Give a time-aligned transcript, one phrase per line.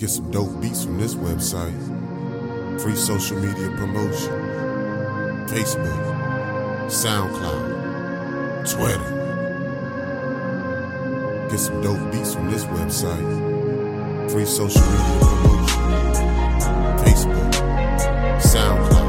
[0.00, 1.74] Get some dope beats from this website.
[2.80, 4.30] Free social media promotion.
[5.48, 9.10] Facebook, SoundCloud, Twitter.
[11.50, 14.30] Get some dope beats from this website.
[14.30, 15.82] Free social media promotion.
[17.02, 17.52] Facebook,
[18.38, 19.07] SoundCloud,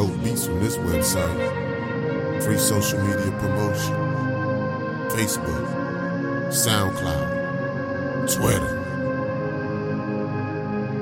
[0.00, 2.42] dope beats from this website.
[2.42, 3.94] Free social media promotion.
[5.10, 5.66] Facebook,
[6.48, 7.28] SoundCloud,
[8.34, 8.72] Twitter.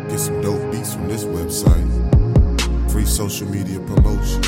[0.08, 2.90] Get some dope beats from this website.
[2.90, 4.42] Free social media promotion.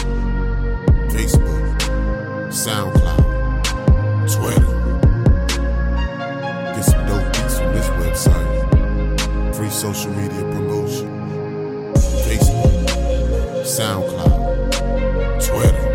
[1.14, 1.78] Facebook,
[2.50, 3.22] SoundCloud,
[4.34, 4.72] Twitter.
[6.74, 9.54] Get some dope beats from this website.
[9.54, 11.08] Free social media promotion.
[12.26, 12.70] Facebook,
[13.62, 14.39] SoundCloud,
[15.40, 15.86] Twitter.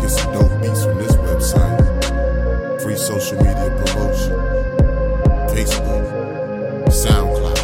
[0.00, 2.82] Get some dope beats from this website.
[2.82, 4.36] Free social media promotion.
[5.48, 6.04] Facebook,
[6.88, 7.58] SoundCloud,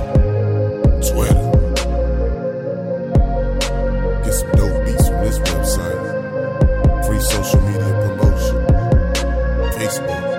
[1.12, 1.48] Twitter.
[4.24, 7.06] Get some dope beats from this website.
[7.06, 8.66] Free social media promotion.
[9.76, 10.31] Facebook,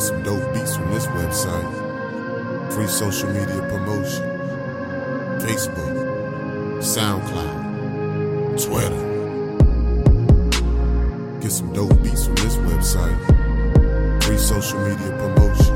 [0.00, 2.72] Get some dope beats from this website.
[2.72, 4.24] Free social media promotion.
[5.40, 5.94] Facebook,
[6.80, 9.04] SoundCloud, Twitter.
[11.42, 13.18] Get some dope beats from this website.
[14.24, 15.69] Free social media promotion.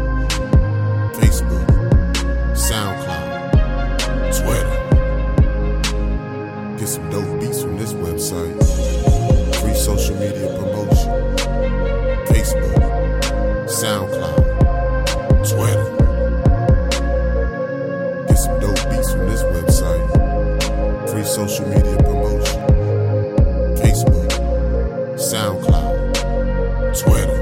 [26.95, 27.39] Twitter.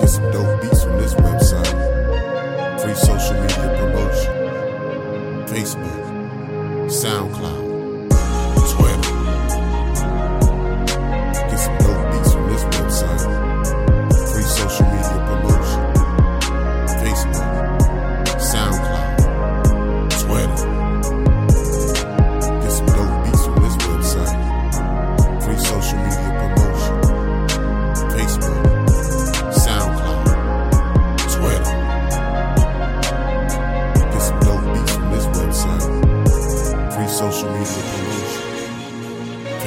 [0.00, 2.80] Get some dope beats from this website.
[2.80, 4.32] Free social media promotion.
[5.46, 6.04] Facebook,
[6.90, 7.69] SoundCloud,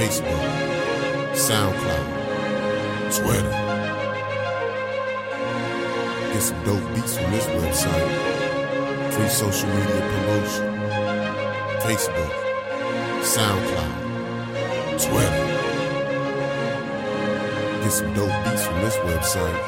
[0.03, 0.43] Facebook,
[1.31, 2.07] SoundCloud,
[3.15, 3.55] Twitter.
[6.33, 8.11] Get some dope beats from this website.
[9.13, 10.65] Free social media promotion.
[11.85, 12.33] Facebook,
[13.21, 13.95] SoundCloud,
[15.05, 15.45] Twitter.
[17.81, 19.61] Get some dope beats from this website.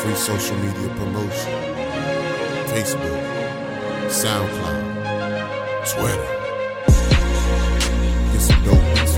[0.00, 1.52] Free social media promotion.
[2.72, 3.22] Facebook,
[4.20, 4.84] SoundCloud,
[5.94, 6.28] Twitter.
[8.32, 9.09] Get some dope beats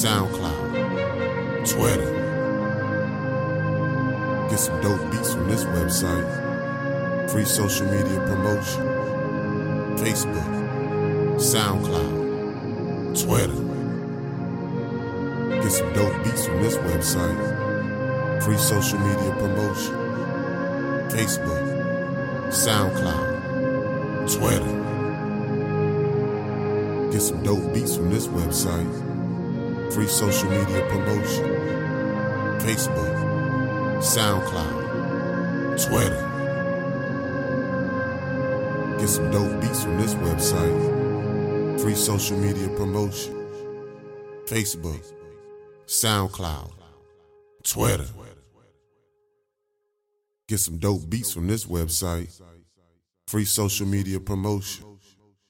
[0.00, 2.10] SoundCloud, Twitter.
[4.48, 7.30] Get some dope beats from this website.
[7.30, 8.86] Free social media promotion.
[9.98, 10.48] Facebook,
[11.36, 13.62] SoundCloud, Twitter.
[15.60, 17.38] Get some dope beats from this website.
[18.42, 19.94] Free social media promotion.
[21.10, 21.62] Facebook,
[22.48, 23.28] SoundCloud,
[24.34, 24.76] Twitter.
[27.12, 29.09] Get some dope beats from this website.
[29.92, 31.46] Free social media promotion.
[32.60, 33.14] Facebook,
[33.98, 36.26] SoundCloud, Twitter.
[39.00, 41.80] Get some dope beats from this website.
[41.80, 43.34] Free social media promotion.
[44.46, 45.02] Facebook,
[45.86, 46.70] SoundCloud,
[47.64, 48.06] Twitter.
[50.46, 52.40] Get some dope beats from this website.
[53.26, 54.99] Free social media promotion.